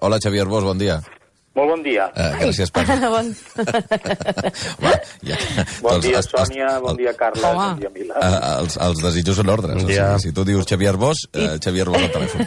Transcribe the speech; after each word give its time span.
Hola, 0.00 0.18
Xavier 0.22 0.48
Bosch, 0.48 0.64
bon 0.64 0.78
dia. 0.78 1.02
Molt 1.50 1.66
bon 1.66 1.80
dia. 1.82 2.04
Uh, 2.14 2.36
gràcies 2.38 2.70
per... 2.70 2.84
bon... 3.10 3.26
Va, 4.84 4.92
ja. 5.26 5.36
Bon 5.82 5.96
Doncs 5.96 6.04
dia, 6.06 6.20
Sònia, 6.22 6.68
bon 6.80 6.94
dia, 6.94 7.10
Carles, 7.18 7.42
Home. 7.42 7.64
bon 7.74 7.80
dia, 7.82 7.90
Milà. 7.90 8.20
Uh, 8.22 8.36
els, 8.62 8.76
els 8.86 9.02
desitjos 9.02 9.40
són 9.40 9.50
ordres. 9.50 9.74
Bon 9.74 9.82
O 9.82 9.90
sigui, 9.90 10.22
si 10.22 10.32
tu 10.36 10.44
dius 10.46 10.68
Xavier 10.70 10.94
Bosch, 11.00 11.26
uh, 11.34 11.56
Xavier 11.58 11.88
Bosch 11.90 12.06
al 12.06 12.14
telèfon. 12.14 12.46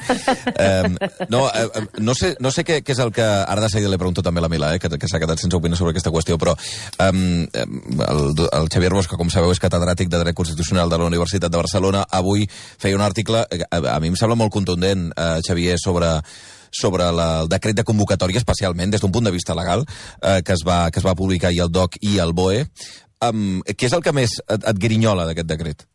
um, 0.56 0.96
no, 1.36 1.44
uh, 1.52 1.84
no 2.00 2.16
sé, 2.16 2.32
no 2.40 2.54
sé 2.56 2.64
què, 2.64 2.80
què 2.80 2.96
és 2.96 3.04
el 3.04 3.12
que... 3.14 3.28
Ara 3.28 3.66
de 3.68 3.70
seguida 3.76 3.92
li 3.92 4.00
pregunto 4.00 4.24
també 4.24 4.40
a 4.40 4.48
la 4.48 4.52
Mila, 4.56 4.72
eh, 4.72 4.80
que, 4.80 4.90
que 4.96 5.12
s'ha 5.12 5.20
quedat 5.22 5.44
sense 5.44 5.60
opinar 5.60 5.78
sobre 5.78 5.92
aquesta 5.92 6.16
qüestió, 6.16 6.40
però 6.40 6.56
um, 7.04 7.44
el, 7.44 8.26
el 8.48 8.72
Xavier 8.72 8.96
Bosch, 8.96 9.12
que 9.12 9.20
com 9.20 9.30
sabeu 9.30 9.52
és 9.52 9.62
catedràtic 9.62 10.10
de 10.10 10.24
Dret 10.24 10.40
Constitucional 10.40 10.88
de 10.90 11.04
la 11.04 11.12
Universitat 11.12 11.52
de 11.52 11.60
Barcelona, 11.60 12.08
avui 12.08 12.48
feia 12.50 12.96
un 12.96 13.04
article, 13.04 13.44
eh, 13.52 13.66
a, 13.68 13.84
a 13.98 14.00
mi 14.00 14.16
em 14.16 14.18
sembla 14.18 14.40
molt 14.40 14.56
contundent, 14.56 15.10
uh, 15.12 15.44
Xavier, 15.44 15.76
sobre 15.84 16.16
sobre 16.74 17.08
la, 17.16 17.28
el 17.44 17.50
decret 17.52 17.78
de 17.78 17.86
convocatòria, 17.88 18.42
especialment 18.42 18.92
des 18.92 19.02
d'un 19.02 19.12
punt 19.14 19.26
de 19.30 19.32
vista 19.36 19.56
legal, 19.56 19.86
eh, 20.22 20.42
que, 20.44 20.54
es 20.58 20.66
va, 20.68 20.90
que 20.92 21.00
es 21.00 21.06
va 21.06 21.16
publicar 21.16 21.50
ahir 21.54 21.64
el 21.68 21.72
DOC 21.72 22.00
i 22.02 22.18
el 22.20 22.34
BOE. 22.34 22.66
Um, 23.24 23.62
què 23.64 23.88
és 23.88 23.94
el 23.96 24.04
que 24.04 24.12
més 24.12 24.36
et, 24.50 24.64
et 24.68 24.80
grinyola 24.84 25.26
d'aquest 25.30 25.48
decret? 25.48 25.86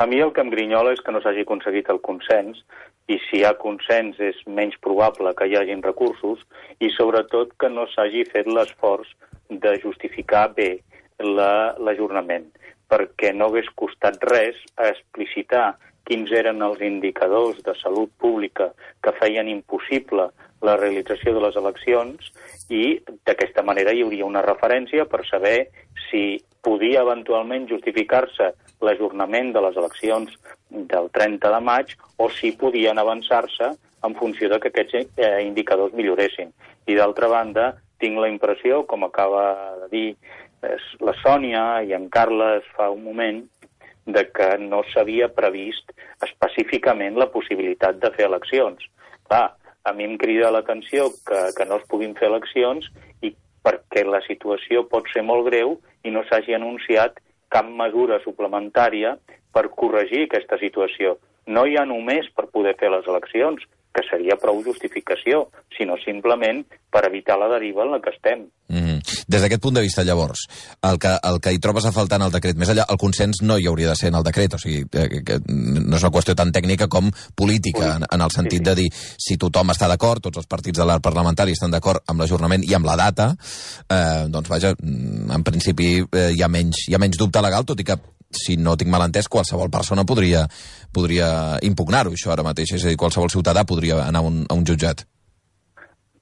A 0.00 0.06
mi 0.08 0.20
el 0.20 0.32
que 0.32 0.40
em 0.44 0.50
grinyola 0.52 0.92
és 0.92 1.00
que 1.04 1.12
no 1.12 1.20
s'hagi 1.20 1.46
aconseguit 1.46 1.88
el 1.92 2.00
consens 2.04 2.60
i 3.08 3.16
si 3.26 3.40
hi 3.40 3.44
ha 3.44 3.54
consens 3.60 4.20
és 4.22 4.36
menys 4.46 4.76
probable 4.80 5.32
que 5.36 5.48
hi 5.48 5.56
hagin 5.58 5.82
recursos 5.84 6.40
i 6.80 6.88
sobretot 6.94 7.52
que 7.60 7.68
no 7.72 7.86
s'hagi 7.90 8.24
fet 8.28 8.48
l'esforç 8.48 9.08
de 9.50 9.74
justificar 9.82 10.46
bé 10.56 10.70
la- 11.18 11.74
l'ajornament 11.80 12.46
perquè 12.90 13.32
no 13.36 13.48
hagués 13.50 13.68
costat 13.76 14.16
res 14.30 14.56
explicitar 14.76 15.76
quins 16.08 16.30
eren 16.32 16.62
els 16.62 16.80
indicadors 16.84 17.60
de 17.66 17.74
salut 17.80 18.10
pública 18.18 18.70
que 19.02 19.14
feien 19.18 19.48
impossible 19.48 20.30
la 20.62 20.76
realització 20.76 21.34
de 21.34 21.42
les 21.44 21.56
eleccions 21.56 22.32
i 22.68 23.00
d'aquesta 23.26 23.64
manera 23.66 23.92
hi 23.92 24.02
hauria 24.04 24.28
una 24.28 24.44
referència 24.44 25.06
per 25.08 25.24
saber 25.28 25.70
si 26.08 26.40
podia 26.62 27.04
eventualment 27.06 27.68
justificar-se 27.70 28.50
l'ajornament 28.84 29.52
de 29.54 29.62
les 29.64 29.76
eleccions 29.76 30.34
del 30.70 31.08
30 31.12 31.52
de 31.54 31.60
maig 31.64 31.94
o 32.18 32.28
si 32.30 32.52
podien 32.52 32.98
avançar-se 32.98 33.72
en 34.04 34.16
funció 34.16 34.48
de 34.48 34.58
que 34.60 34.70
aquests 34.72 35.16
eh, 35.16 35.40
indicadors 35.44 35.92
milloressin. 35.96 36.52
I 36.88 36.96
d'altra 36.96 37.28
banda, 37.28 37.74
tinc 38.00 38.16
la 38.20 38.30
impressió, 38.32 38.84
com 38.88 39.04
acaba 39.04 39.76
de 39.82 39.88
dir 39.92 40.06
eh, 40.64 40.76
la 41.04 41.14
Sònia 41.20 41.64
i 41.84 41.92
en 41.96 42.08
Carles 42.12 42.64
fa 42.76 42.88
un 42.92 43.04
moment, 43.04 43.42
de 44.06 44.24
que 44.32 44.56
no 44.58 44.82
s'havia 44.92 45.28
previst 45.34 45.92
específicament 46.26 47.18
la 47.18 47.30
possibilitat 47.32 48.00
de 48.02 48.10
fer 48.16 48.26
eleccions. 48.26 48.82
Clar, 49.28 49.46
a 49.84 49.92
mi 49.92 50.04
em 50.04 50.16
crida 50.18 50.50
l'atenció 50.52 51.08
que, 51.26 51.40
que 51.56 51.66
no 51.68 51.80
es 51.80 51.86
puguin 51.88 52.14
fer 52.18 52.28
eleccions 52.28 52.88
i 53.22 53.32
perquè 53.64 54.04
la 54.06 54.22
situació 54.26 54.86
pot 54.88 55.08
ser 55.12 55.24
molt 55.24 55.46
greu 55.48 55.78
i 56.04 56.12
no 56.12 56.24
s'hagi 56.28 56.56
anunciat 56.56 57.20
cap 57.50 57.66
mesura 57.66 58.20
suplementària 58.24 59.16
per 59.52 59.68
corregir 59.74 60.26
aquesta 60.26 60.58
situació. 60.60 61.18
No 61.46 61.66
hi 61.66 61.76
ha 61.76 61.84
només 61.88 62.28
per 62.36 62.50
poder 62.52 62.76
fer 62.78 62.90
les 62.92 63.06
eleccions, 63.10 63.64
que 63.90 64.04
seria 64.06 64.38
prou 64.38 64.60
justificació, 64.62 65.48
sinó 65.76 65.96
simplement 66.04 66.62
per 66.94 67.02
evitar 67.08 67.38
la 67.40 67.48
deriva 67.50 67.82
en 67.82 67.96
la 67.96 68.00
que 68.00 68.10
estem. 68.14 68.46
Mm 68.68 68.84
-hmm. 68.84 68.99
Des 69.30 69.44
d'aquest 69.44 69.62
punt 69.62 69.76
de 69.76 69.84
vista, 69.84 70.02
llavors, 70.02 70.46
el 70.82 70.98
que, 70.98 71.12
el 71.28 71.38
que 71.42 71.52
hi 71.54 71.60
trobes 71.62 71.86
a 71.86 71.92
faltar 71.94 72.18
en 72.18 72.26
el 72.26 72.34
decret, 72.34 72.58
més 72.58 72.72
enllà, 72.72 72.86
el 72.90 72.98
consens 72.98 73.42
no 73.46 73.58
hi 73.58 73.68
hauria 73.70 73.92
de 73.92 73.96
ser 73.98 74.10
en 74.10 74.18
el 74.18 74.26
decret, 74.26 74.56
o 74.56 74.58
sigui, 74.58 74.82
eh, 74.90 75.06
que, 75.12 75.20
que 75.26 75.38
no 75.46 75.96
és 75.96 76.02
una 76.02 76.12
qüestió 76.14 76.34
tan 76.38 76.50
tècnica 76.54 76.88
com 76.90 77.12
política, 77.38 77.94
en, 77.94 78.08
en 78.10 78.26
el 78.26 78.34
sentit 78.34 78.64
de 78.66 78.74
dir, 78.82 78.88
si 78.90 79.38
tothom 79.38 79.70
està 79.70 79.86
d'acord, 79.90 80.22
tots 80.24 80.42
els 80.42 80.50
partits 80.50 80.82
de 80.82 80.88
l'art 80.88 81.04
parlamentari 81.04 81.54
estan 81.54 81.70
d'acord 81.70 82.02
amb 82.10 82.24
l'ajornament 82.24 82.66
i 82.66 82.74
amb 82.74 82.90
la 82.90 82.96
data, 82.98 83.28
eh, 83.86 84.26
doncs 84.34 84.50
vaja, 84.50 84.74
mm, 84.74 85.30
en 85.38 85.46
principi 85.46 85.92
eh, 86.02 86.30
hi, 86.34 86.42
ha 86.42 86.50
menys, 86.50 86.88
hi 86.88 86.98
ha 86.98 87.02
menys 87.02 87.20
dubte 87.20 87.44
legal, 87.44 87.68
tot 87.68 87.78
i 87.78 87.86
que 87.86 88.00
si 88.34 88.56
no 88.56 88.76
tinc 88.78 88.90
mal 88.90 89.06
entès, 89.06 89.30
qualsevol 89.30 89.70
persona 89.70 90.04
podria, 90.06 90.44
podria 90.94 91.30
impugnar-ho, 91.66 92.14
això 92.14 92.34
ara 92.34 92.46
mateix. 92.46 92.76
És 92.76 92.84
a 92.86 92.92
dir, 92.92 92.98
qualsevol 92.98 93.30
ciutadà 93.30 93.66
podria 93.66 94.04
anar 94.06 94.22
a 94.22 94.30
un, 94.30 94.44
a 94.48 94.58
un 94.58 94.66
jutjat. 94.66 95.06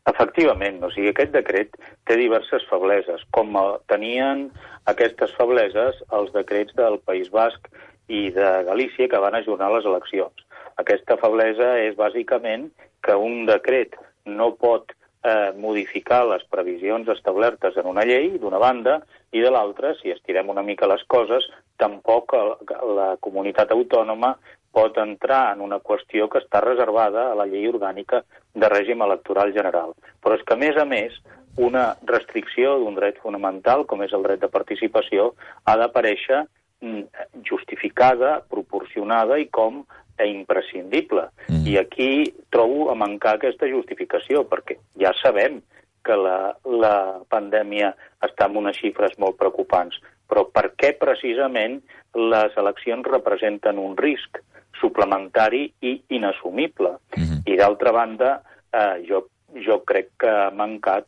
Efectivament, 0.08 0.80
o 0.86 0.90
sigui, 0.94 1.10
aquest 1.12 1.34
decret 1.34 1.74
té 2.08 2.16
diverses 2.16 2.64
febleses, 2.70 3.24
com 3.36 3.56
tenien 3.92 4.46
aquestes 4.88 5.34
febleses 5.36 5.98
els 6.18 6.32
decrets 6.36 6.76
del 6.78 6.98
País 7.04 7.28
Basc 7.34 7.68
i 8.08 8.28
de 8.32 8.50
Galícia 8.68 9.08
que 9.10 9.20
van 9.20 9.36
ajornar 9.36 9.70
les 9.74 9.88
eleccions. 9.88 10.46
Aquesta 10.80 11.18
feblesa 11.20 11.74
és 11.82 11.98
bàsicament 11.98 12.70
que 13.04 13.16
un 13.18 13.44
decret 13.48 13.98
no 14.24 14.52
pot 14.56 14.94
eh, 15.24 15.52
modificar 15.58 16.22
les 16.30 16.44
previsions 16.52 17.08
establertes 17.12 17.76
en 17.76 17.88
una 17.90 18.04
llei, 18.08 18.30
d'una 18.40 18.60
banda, 18.62 19.00
i 19.32 19.42
de 19.44 19.50
l'altra, 19.52 19.92
si 20.00 20.12
estirem 20.14 20.48
una 20.48 20.64
mica 20.64 20.88
les 20.88 21.04
coses, 21.10 21.44
tampoc 21.76 22.32
el, 22.38 22.54
la 22.96 23.10
comunitat 23.20 23.74
autònoma 23.74 24.36
pot 24.72 24.98
entrar 25.00 25.54
en 25.54 25.62
una 25.64 25.80
qüestió 25.80 26.28
que 26.30 26.42
està 26.42 26.60
reservada 26.64 27.30
a 27.30 27.36
la 27.38 27.46
llei 27.48 27.66
orgànica 27.70 28.22
de 28.54 28.68
règim 28.70 29.02
electoral 29.06 29.52
general. 29.56 29.94
Però 30.22 30.36
és 30.36 30.44
que, 30.44 30.54
a 30.54 30.60
més 30.60 30.76
a 30.76 30.84
més, 30.88 31.16
una 31.58 31.96
restricció 32.06 32.76
d'un 32.78 32.98
dret 32.98 33.18
fonamental, 33.22 33.84
com 33.86 34.02
és 34.06 34.12
el 34.14 34.26
dret 34.26 34.42
de 34.44 34.50
participació, 34.52 35.32
ha 35.64 35.76
d'aparèixer 35.80 36.44
mm, 36.84 37.24
justificada, 37.48 38.38
proporcionada 38.50 39.38
i 39.42 39.48
com 39.50 39.82
a 40.18 40.26
imprescindible. 40.26 41.28
Mm. 41.48 41.64
I 41.66 41.78
aquí 41.78 42.10
trobo 42.54 42.90
a 42.92 42.98
mancar 42.98 43.36
aquesta 43.38 43.70
justificació, 43.70 44.44
perquè 44.50 44.78
ja 45.02 45.14
sabem 45.22 45.60
que 46.06 46.16
la, 46.16 46.54
la 46.64 46.96
pandèmia 47.30 47.92
està 48.24 48.48
en 48.48 48.56
unes 48.62 48.78
xifres 48.78 49.18
molt 49.18 49.38
preocupants. 49.40 49.98
Però 50.28 50.44
per 50.52 50.70
què 50.76 50.92
precisament 51.00 51.80
les 52.14 52.54
eleccions 52.60 53.06
representen 53.08 53.80
un 53.80 53.96
risc 53.98 54.40
suplementari 54.80 55.72
i 55.80 56.00
inassumible? 56.08 56.96
Mhm. 57.16 57.42
I 57.46 57.56
d'altra 57.56 57.92
banda, 57.92 58.42
eh, 58.72 59.04
jo, 59.08 59.26
jo 59.54 59.80
crec 59.84 60.10
que 60.18 60.28
ha 60.28 60.50
mancat 60.50 61.06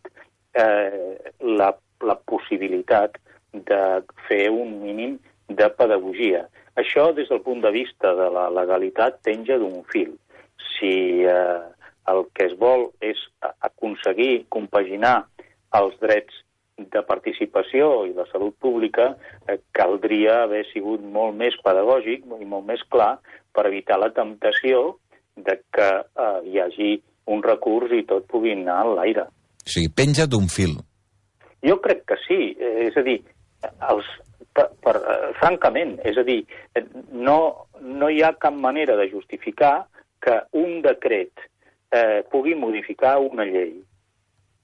eh, 0.55 1.19
la, 1.41 1.75
la 2.01 2.17
possibilitat 2.17 3.19
de 3.53 4.03
fer 4.29 4.49
un 4.51 4.81
mínim 4.83 5.19
de 5.49 5.69
pedagogia. 5.71 6.47
Això, 6.79 7.11
des 7.15 7.29
del 7.29 7.43
punt 7.43 7.61
de 7.61 7.71
vista 7.75 8.15
de 8.15 8.29
la 8.31 8.49
legalitat, 8.55 9.19
penja 9.27 9.59
d'un 9.59 9.83
fil. 9.91 10.15
Si 10.79 11.25
eh, 11.27 11.61
el 12.11 12.25
que 12.35 12.47
es 12.47 12.55
vol 12.59 12.89
és 13.05 13.19
aconseguir 13.67 14.47
compaginar 14.49 15.27
els 15.77 15.97
drets 16.03 16.35
de 16.93 17.03
participació 17.07 18.07
i 18.09 18.15
de 18.17 18.25
salut 18.33 18.57
pública, 18.63 19.15
eh, 19.47 19.59
caldria 19.77 20.43
haver 20.45 20.65
sigut 20.73 21.03
molt 21.03 21.37
més 21.37 21.57
pedagògic 21.65 22.25
i 22.25 22.49
molt 22.49 22.67
més 22.67 22.83
clar 22.89 23.19
per 23.53 23.67
evitar 23.69 23.99
la 24.01 24.13
temptació 24.17 24.99
de 25.37 25.61
que 25.73 25.91
eh, 26.01 26.39
hi 26.47 26.61
hagi 26.61 26.93
un 27.31 27.43
recurs 27.43 27.93
i 27.95 28.05
tot 28.09 28.27
pugui 28.31 28.55
anar 28.57 28.81
en 28.87 28.97
l'aire. 28.99 29.27
O 29.61 29.69
sigui, 29.69 29.93
penja 29.95 30.27
d'un 30.27 30.49
fil. 30.49 30.79
Jo 31.67 31.77
crec 31.85 32.07
que 32.09 32.19
sí, 32.25 32.41
eh, 32.57 32.89
és 32.89 32.97
a 32.97 33.05
dir, 33.07 33.19
els, 33.91 34.09
per, 34.57 34.71
per, 34.83 34.97
eh, 34.97 35.31
francament, 35.41 35.99
és 36.09 36.19
a 36.19 36.25
dir, 36.27 36.41
eh, 36.75 36.85
no, 37.13 37.39
no 37.81 38.09
hi 38.09 38.23
ha 38.25 38.33
cap 38.41 38.57
manera 38.57 38.97
de 38.97 39.09
justificar 39.13 39.87
que 40.21 40.37
un 40.57 40.81
decret 40.85 41.45
eh, 41.93 42.23
pugui 42.33 42.55
modificar 42.55 43.19
una 43.21 43.47
llei. 43.49 43.75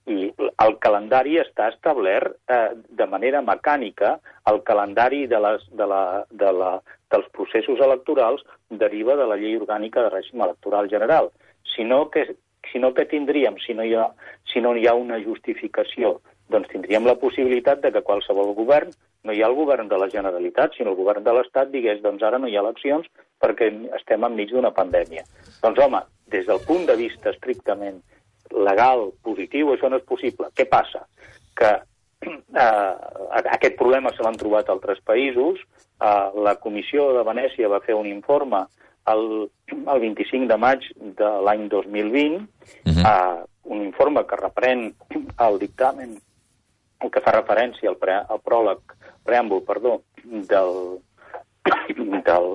I 0.07 0.29
el 0.63 0.77
calendari 0.79 1.35
està 1.43 1.67
establert 1.73 2.37
eh, 2.53 2.77
de 2.99 3.07
manera 3.11 3.41
mecànica, 3.43 4.17
el 4.47 4.61
calendari 4.69 5.25
de 5.27 5.41
les, 5.43 5.65
de 5.75 5.89
la, 5.91 6.03
de 6.31 6.53
la, 6.55 6.71
dels 7.11 7.27
processos 7.35 7.83
electorals 7.83 8.45
deriva 8.71 9.17
de 9.19 9.27
la 9.27 9.39
llei 9.41 9.57
orgànica 9.59 10.05
de 10.05 10.13
règim 10.15 10.45
electoral 10.47 10.91
general. 10.93 11.33
Si 11.75 11.85
no, 11.85 12.05
que, 12.15 12.37
si 12.71 12.79
no 12.79 12.93
que 12.95 13.09
tindríem, 13.11 13.59
si 13.67 13.75
no, 13.75 13.83
hi 13.83 13.97
ha, 13.99 14.07
si 14.53 14.63
no 14.63 14.77
hi 14.77 14.87
ha 14.87 14.95
una 14.95 15.19
justificació, 15.25 16.21
doncs 16.55 16.71
tindríem 16.71 17.07
la 17.07 17.19
possibilitat 17.19 17.83
de 17.83 17.91
que 17.93 18.07
qualsevol 18.07 18.55
govern, 18.55 18.95
no 19.27 19.35
hi 19.35 19.43
ha 19.43 19.49
el 19.51 19.57
govern 19.59 19.89
de 19.91 19.99
la 19.99 20.09
Generalitat, 20.11 20.77
sinó 20.77 20.93
el 20.93 21.01
govern 21.01 21.25
de 21.27 21.35
l'Estat, 21.35 21.73
digués, 21.73 21.99
doncs 22.03 22.23
ara 22.23 22.39
no 22.39 22.47
hi 22.47 22.55
ha 22.55 22.63
eleccions 22.63 23.09
perquè 23.43 23.73
estem 23.99 24.23
enmig 24.25 24.53
d'una 24.55 24.71
pandèmia. 24.77 25.27
Doncs 25.65 25.83
home, 25.83 26.05
des 26.31 26.47
del 26.47 26.63
punt 26.69 26.87
de 26.87 26.95
vista 27.01 27.33
estrictament 27.35 27.99
legal, 28.53 29.11
positiu, 29.23 29.73
això 29.73 29.91
no 29.91 29.97
és 30.01 30.05
possible. 30.09 30.49
Què 30.55 30.67
passa? 30.69 31.05
Que 31.57 31.73
eh, 32.27 32.95
aquest 33.57 33.77
problema 33.79 34.13
se 34.15 34.23
l'han 34.25 34.39
trobat 34.41 34.69
altres 34.73 35.01
països. 35.05 35.61
Eh, 36.01 36.29
la 36.45 36.57
Comissió 36.61 37.13
de 37.17 37.25
Venècia 37.27 37.69
va 37.73 37.81
fer 37.85 37.95
un 37.95 38.07
informe 38.07 38.67
el, 39.07 39.49
el 39.71 40.01
25 40.03 40.49
de 40.51 40.57
maig 40.59 40.87
de 40.99 41.29
l'any 41.47 41.69
2020, 41.69 42.47
Mhm. 42.87 43.05
eh, 43.07 43.45
un 43.65 43.83
informe 43.83 44.25
que 44.27 44.37
reprèn 44.37 44.95
el 45.39 45.59
dictamen, 45.59 46.17
el 47.01 47.11
que 47.11 47.21
fa 47.21 47.33
referència 47.35 47.89
al, 47.91 47.97
pre, 47.97 48.15
al 48.15 48.41
pròleg, 48.41 48.79
preàmbul, 49.27 49.63
perdó, 49.67 50.01
del, 50.25 50.99
del, 52.29 52.47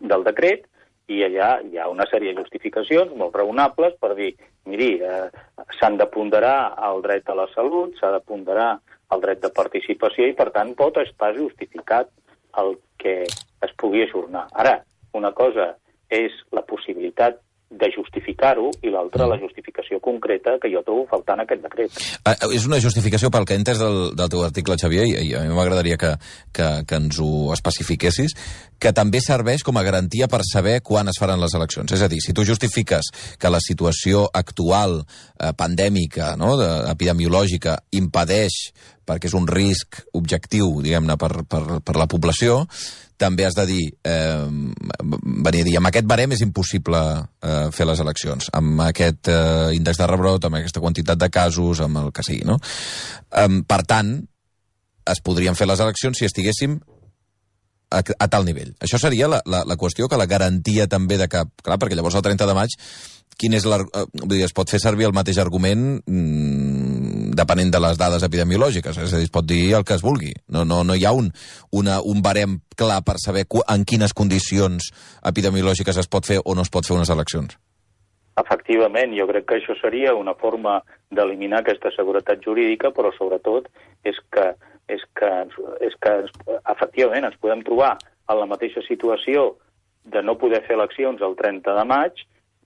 del 0.00 0.24
decret, 0.24 0.66
i 1.12 1.20
allà 1.24 1.58
hi 1.60 1.78
ha 1.78 1.88
una 1.92 2.06
sèrie 2.08 2.32
de 2.32 2.40
justificacions 2.40 3.12
molt 3.20 3.36
raonables 3.36 3.96
per 4.00 4.14
dir, 4.16 4.30
miri, 4.70 4.94
eh, 5.04 5.28
s'han 5.78 5.98
de 6.00 6.06
ponderar 6.08 6.74
el 6.88 7.02
dret 7.04 7.28
a 7.28 7.36
la 7.36 7.46
salut, 7.52 7.92
s'ha 7.98 8.12
de 8.14 8.22
ponderar 8.24 8.70
el 9.12 9.20
dret 9.20 9.42
de 9.42 9.52
participació 9.52 10.26
i, 10.28 10.36
per 10.36 10.50
tant, 10.54 10.72
pot 10.78 10.96
estar 11.02 11.34
justificat 11.36 12.08
el 12.60 12.76
que 12.98 13.22
es 13.24 13.72
pugui 13.80 14.04
ajornar. 14.04 14.46
Ara, 14.52 14.78
una 15.12 15.32
cosa 15.36 15.74
és 16.08 16.32
la 16.52 16.64
possibilitat 16.66 17.40
de 17.80 17.90
justificar-ho 17.94 18.70
i 18.82 18.92
l'altra 18.92 19.28
la 19.30 19.38
justificació 19.40 20.00
concreta 20.02 20.56
que 20.62 20.70
jo 20.72 20.82
trobo 20.86 21.06
faltant 21.10 21.42
aquest 21.42 21.64
decret. 21.64 21.98
Ah, 22.24 22.36
és 22.54 22.66
una 22.68 22.80
justificació 22.82 23.30
pel 23.34 23.46
que 23.48 23.56
he 23.56 23.60
entès 23.60 23.80
del, 23.82 24.14
del 24.16 24.30
teu 24.32 24.44
article, 24.46 24.78
Xavier, 24.80 25.06
i, 25.10 25.16
i 25.30 25.34
a 25.38 25.44
mi 25.44 25.56
m'agradaria 25.56 25.98
que, 26.00 26.14
que, 26.54 26.68
que 26.88 27.00
ens 27.00 27.20
ho 27.22 27.52
especifiquessis, 27.56 28.36
que 28.78 28.94
també 28.96 29.20
serveix 29.24 29.64
com 29.66 29.78
a 29.80 29.84
garantia 29.86 30.28
per 30.30 30.42
saber 30.46 30.80
quan 30.84 31.08
es 31.10 31.20
faran 31.20 31.42
les 31.42 31.54
eleccions. 31.56 31.94
És 31.96 32.02
a 32.04 32.10
dir, 32.10 32.20
si 32.24 32.34
tu 32.36 32.46
justifiques 32.46 33.10
que 33.40 33.52
la 33.52 33.62
situació 33.62 34.26
actual 34.32 35.00
eh, 35.02 35.52
pandèmica, 35.56 36.34
no, 36.40 36.54
de, 36.60 36.70
epidemiològica, 36.92 37.78
impedeix 37.96 38.58
perquè 39.04 39.28
és 39.28 39.36
un 39.36 39.46
risc 39.48 40.00
objectiu, 40.16 40.80
diguem-ne, 40.84 41.16
per, 41.20 41.44
per, 41.48 41.80
per 41.84 41.96
la 42.00 42.08
població, 42.10 42.62
també 43.20 43.46
has 43.46 43.54
de 43.54 43.64
dir, 43.68 43.82
eh, 44.04 44.46
venir 45.46 45.62
a 45.62 45.66
dir, 45.68 45.76
amb 45.78 45.90
aquest 45.90 46.06
barem 46.10 46.34
és 46.34 46.42
impossible 46.42 47.00
eh, 47.22 47.70
fer 47.74 47.86
les 47.86 48.00
eleccions, 48.02 48.50
amb 48.52 48.82
aquest 48.88 49.30
eh, 49.32 49.74
índex 49.76 50.00
de 50.00 50.08
rebrot, 50.10 50.44
amb 50.44 50.58
aquesta 50.58 50.82
quantitat 50.82 51.20
de 51.20 51.30
casos, 51.30 51.80
amb 51.84 52.02
el 52.02 52.10
que 52.14 52.26
sigui, 52.26 52.44
no? 52.48 52.58
Eh, 53.30 53.48
per 53.68 53.82
tant, 53.86 54.16
es 55.04 55.20
podrien 55.22 55.54
fer 55.54 55.68
les 55.68 55.80
eleccions 55.84 56.18
si 56.18 56.26
estiguéssim 56.26 56.78
a, 57.94 58.00
a 58.02 58.28
tal 58.28 58.46
nivell. 58.48 58.72
Això 58.82 58.98
seria 59.00 59.28
la, 59.30 59.40
la, 59.46 59.62
la 59.68 59.78
qüestió 59.80 60.08
que 60.08 60.18
la 60.18 60.28
garantia 60.30 60.88
també 60.90 61.18
de 61.20 61.28
que, 61.30 61.44
clar, 61.62 61.78
perquè 61.78 61.98
llavors 61.98 62.16
el 62.18 62.24
30 62.26 62.48
de 62.50 62.56
maig, 62.56 62.78
quin 63.38 63.54
és 63.56 63.66
eh, 63.66 64.42
es 64.44 64.54
pot 64.54 64.70
fer 64.70 64.80
servir 64.82 65.08
el 65.08 65.16
mateix 65.16 65.38
argument 65.42 66.00
mmm, 66.06 66.93
depenent 67.36 67.72
de 67.74 67.80
les 67.82 67.98
dades 68.00 68.24
epidemiològiques, 68.26 68.98
és 68.98 69.12
a 69.12 69.20
dir, 69.20 69.28
es 69.28 69.34
pot 69.34 69.46
dir 69.46 69.74
el 69.76 69.84
que 69.84 69.96
es 69.98 70.04
vulgui. 70.04 70.32
No, 70.48 70.64
no, 70.64 70.82
no 70.84 70.96
hi 70.96 71.04
ha 71.04 71.12
un, 71.12 71.30
una, 71.72 72.00
un 72.02 72.22
barem 72.22 72.58
clar 72.76 73.02
per 73.06 73.18
saber 73.22 73.46
en 73.46 73.84
quines 73.84 74.14
condicions 74.14 74.90
epidemiològiques 75.22 75.98
es 76.00 76.10
pot 76.10 76.26
fer 76.26 76.40
o 76.44 76.54
no 76.54 76.64
es 76.66 76.72
pot 76.72 76.86
fer 76.86 76.96
unes 76.96 77.12
eleccions. 77.14 77.58
Efectivament, 78.40 79.14
jo 79.14 79.28
crec 79.30 79.46
que 79.46 79.58
això 79.60 79.76
seria 79.78 80.14
una 80.18 80.34
forma 80.34 80.80
d'eliminar 81.14 81.60
aquesta 81.62 81.92
seguretat 81.94 82.42
jurídica, 82.42 82.90
però 82.90 83.12
sobretot 83.14 83.68
és 84.02 84.18
que, 84.34 84.48
és 84.90 85.04
que, 85.14 85.30
és 85.86 85.94
que 86.02 86.14
efectivament 86.72 87.28
ens 87.28 87.38
podem 87.38 87.62
trobar 87.66 87.94
en 88.30 88.40
la 88.40 88.48
mateixa 88.50 88.82
situació 88.88 89.52
de 90.04 90.22
no 90.22 90.34
poder 90.40 90.64
fer 90.66 90.74
eleccions 90.76 91.22
el 91.22 91.36
30 91.38 91.76
de 91.78 91.84
maig, 91.88 92.24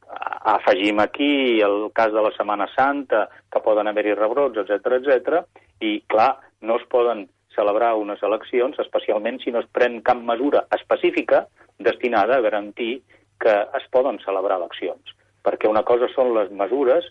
afegim 0.09 1.01
aquí 1.01 1.61
el 1.61 1.91
cas 1.93 2.13
de 2.13 2.23
la 2.23 2.33
Setmana 2.37 2.69
Santa, 2.75 3.29
que 3.53 3.61
poden 3.61 3.89
haver-hi 3.89 4.15
rebrots, 4.15 4.63
etc 4.65 4.99
etc. 4.99 5.43
i, 5.81 6.01
clar, 6.09 6.37
no 6.61 6.79
es 6.81 6.87
poden 6.89 7.27
celebrar 7.55 7.95
unes 7.99 8.23
eleccions, 8.23 8.79
especialment 8.79 9.41
si 9.43 9.53
no 9.53 9.63
es 9.65 9.71
pren 9.73 10.01
cap 10.07 10.21
mesura 10.23 10.67
específica 10.77 11.47
destinada 11.79 12.37
a 12.37 12.45
garantir 12.45 13.03
que 13.41 13.55
es 13.79 13.89
poden 13.91 14.19
celebrar 14.25 14.59
eleccions. 14.59 15.15
Perquè 15.45 15.69
una 15.71 15.85
cosa 15.87 16.09
són 16.15 16.35
les 16.37 16.51
mesures 16.51 17.07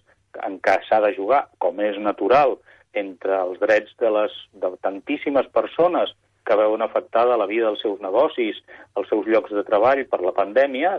en 0.45 0.59
què 0.63 0.77
s'ha 0.87 0.99
de 1.03 1.13
jugar, 1.15 1.47
com 1.57 1.79
és 1.81 1.97
natural, 1.99 2.57
entre 2.97 3.35
els 3.43 3.59
drets 3.61 3.93
de, 4.01 4.09
les, 4.13 4.33
de 4.53 4.71
tantíssimes 4.81 5.47
persones 5.53 6.13
que 6.47 6.55
veuen 6.55 6.81
afectada 6.81 7.37
la 7.37 7.45
vida 7.49 7.67
dels 7.67 7.81
seus 7.83 7.99
negocis, 8.03 8.59
els 8.95 9.09
seus 9.11 9.27
llocs 9.27 9.51
de 9.51 9.63
treball 9.67 10.05
per 10.07 10.21
la 10.23 10.33
pandèmia, 10.35 10.95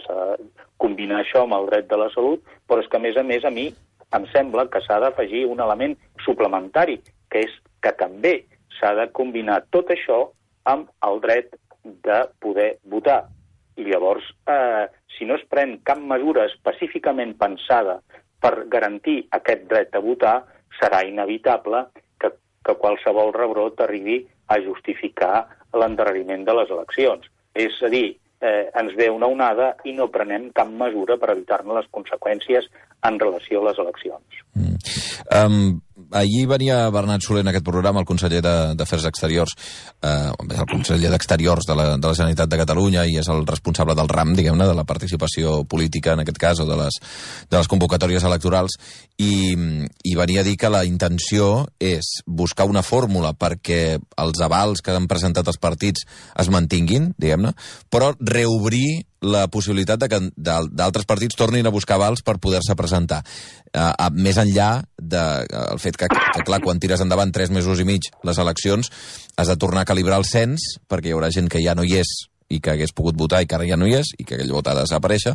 combinar 0.77 1.23
això 1.23 1.47
amb 1.47 1.56
el 1.56 1.71
dret 1.71 1.89
de 1.89 1.99
la 2.00 2.11
salut, 2.12 2.45
però 2.69 2.85
és 2.85 2.91
que, 2.93 3.00
a 3.00 3.05
més 3.06 3.17
a 3.17 3.25
més, 3.25 3.47
a 3.49 3.53
mi 3.55 3.71
em 4.17 4.27
sembla 4.33 4.69
que 4.73 4.83
s'ha 4.85 5.00
d'afegir 5.00 5.47
un 5.49 5.61
element 5.65 5.97
suplementari, 6.25 6.99
que 7.33 7.47
és 7.49 7.56
que 7.85 7.95
també 7.97 8.35
s'ha 8.79 8.93
de 8.99 9.09
combinar 9.17 9.62
tot 9.75 9.91
això 9.95 10.21
amb 10.69 10.89
el 11.09 11.21
dret 11.25 11.56
de 12.05 12.21
poder 12.45 12.71
votar. 12.85 13.25
I 13.79 13.87
llavors, 13.89 14.25
eh, 14.50 14.87
si 15.17 15.25
no 15.25 15.37
es 15.39 15.45
pren 15.49 15.79
cap 15.87 16.00
mesura 16.00 16.47
específicament 16.50 17.37
pensada 17.39 18.00
per 18.43 18.69
garantir 18.71 19.21
aquest 19.39 19.69
dret 19.71 19.95
a 19.95 20.03
votar, 20.05 20.37
serà 20.79 21.05
inevitable 21.06 21.87
que, 22.21 22.33
que 22.65 22.75
qualsevol 22.83 23.33
rebrot 23.35 23.81
arribi 23.81 24.21
a 24.49 24.61
justificar 24.65 25.47
l'endarreriment 25.77 26.45
de 26.47 26.56
les 26.61 26.71
eleccions. 26.75 27.29
És 27.55 27.77
a 27.85 27.91
dir, 27.93 28.17
eh, 28.41 28.71
ens 28.81 28.95
ve 28.97 29.09
una 29.11 29.27
onada 29.27 29.73
i 29.85 29.93
no 29.97 30.09
prenem 30.15 30.50
cap 30.56 30.71
mesura 30.71 31.19
per 31.21 31.33
evitar-ne 31.35 31.75
les 31.77 31.89
conseqüències 31.91 32.69
en 33.09 33.19
relació 33.21 33.62
a 33.62 33.69
les 33.71 33.83
eleccions. 33.85 34.43
Mm. 34.55 34.77
Um, 35.39 35.81
ahir 36.12 36.47
venia 36.49 36.91
Bernat 36.91 37.23
Soler 37.25 37.43
en 37.43 37.50
aquest 37.50 37.65
programa, 37.67 38.00
el 38.00 38.09
conseller 38.09 38.41
d'Afers 38.43 39.06
Exteriors, 39.11 39.55
eh, 40.03 40.31
el 40.31 40.67
conseller 40.71 41.11
d'Exteriors 41.12 41.67
de, 41.69 41.77
la, 41.77 41.87
de 41.97 42.06
la 42.06 42.15
Generalitat 42.15 42.53
de 42.53 42.61
Catalunya 42.61 43.05
i 43.09 43.19
és 43.21 43.29
el 43.33 43.45
responsable 43.49 43.97
del 43.99 44.11
RAM, 44.11 44.35
diguem-ne, 44.39 44.69
de 44.69 44.77
la 44.77 44.87
participació 44.89 45.62
política, 45.69 46.15
en 46.15 46.25
aquest 46.25 46.41
cas, 46.41 46.62
o 46.62 46.69
de 46.69 46.79
les, 46.79 47.00
de 47.50 47.59
les 47.59 47.71
convocatòries 47.71 48.25
electorals, 48.29 48.79
i, 49.19 49.53
i 50.05 50.15
venia 50.19 50.45
a 50.45 50.47
dir 50.47 50.56
que 50.61 50.73
la 50.73 50.85
intenció 50.89 51.67
és 51.83 52.19
buscar 52.27 52.69
una 52.71 52.85
fórmula 52.87 53.35
perquè 53.35 53.99
els 53.99 54.43
avals 54.45 54.83
que 54.85 54.95
han 54.95 55.11
presentat 55.11 55.49
els 55.50 55.61
partits 55.61 56.06
es 56.39 56.50
mantinguin, 56.53 57.12
diguem-ne, 57.19 57.55
però 57.91 58.12
reobrir 58.21 59.07
la 59.23 59.47
possibilitat 59.50 60.00
de 60.00 60.09
que 60.11 60.20
d'altres 60.37 61.06
partits 61.09 61.38
tornin 61.38 61.67
a 61.67 61.75
buscar 61.75 61.99
avals 61.99 62.23
per 62.23 62.38
poder-se 62.38 62.76
presentar. 62.79 63.23
Uh, 63.73 63.91
uh, 63.91 64.11
més 64.15 64.38
enllà 64.38 64.70
del 64.97 65.49
de, 65.50 65.59
uh, 65.59 65.76
fet 65.82 65.99
que, 65.99 66.09
que, 66.09 66.44
clar, 66.47 66.62
quan 66.65 66.81
tires 66.81 67.03
endavant 67.05 67.32
tres 67.35 67.50
mesos 67.55 67.82
i 67.82 67.87
mig 67.88 68.09
les 68.25 68.38
eleccions, 68.38 68.91
has 69.37 69.50
de 69.50 69.59
tornar 69.61 69.85
a 69.85 69.91
calibrar 69.91 70.20
el 70.23 70.26
cens, 70.29 70.79
perquè 70.88 71.11
hi 71.11 71.17
haurà 71.17 71.32
gent 71.35 71.50
que 71.50 71.62
ja 71.65 71.76
no 71.79 71.87
hi 71.87 71.99
és 72.00 72.17
i 72.49 72.62
que 72.65 72.73
hagués 72.73 72.94
pogut 72.97 73.17
votar 73.19 73.43
i 73.43 73.49
que 73.49 73.59
ara 73.59 73.67
ja 73.69 73.76
no 73.76 73.87
hi 73.87 73.99
és, 73.99 74.15
i 74.17 74.25
que 74.25 74.38
aquell 74.38 74.55
vot 74.55 74.69
ha 74.70 74.75
de 74.76 74.85
desaparèixer, 74.87 75.35